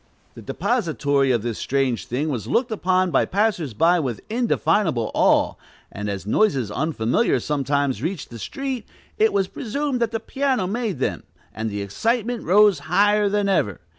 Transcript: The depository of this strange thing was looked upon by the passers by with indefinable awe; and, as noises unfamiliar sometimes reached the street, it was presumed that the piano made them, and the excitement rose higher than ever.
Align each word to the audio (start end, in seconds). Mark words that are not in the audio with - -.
The 0.33 0.41
depository 0.41 1.29
of 1.31 1.43
this 1.43 1.59
strange 1.59 2.07
thing 2.07 2.29
was 2.29 2.47
looked 2.47 2.71
upon 2.71 3.11
by 3.11 3.25
the 3.25 3.29
passers 3.29 3.75
by 3.75 3.99
with 3.99 4.19
indefinable 4.31 5.11
awe; 5.13 5.53
and, 5.91 6.09
as 6.09 6.25
noises 6.25 6.71
unfamiliar 6.71 7.39
sometimes 7.39 8.01
reached 8.01 8.31
the 8.31 8.39
street, 8.39 8.87
it 9.19 9.31
was 9.31 9.47
presumed 9.47 9.99
that 9.99 10.09
the 10.09 10.19
piano 10.19 10.65
made 10.65 10.97
them, 10.97 11.21
and 11.53 11.69
the 11.69 11.83
excitement 11.83 12.43
rose 12.45 12.79
higher 12.79 13.29
than 13.29 13.47
ever. 13.47 13.79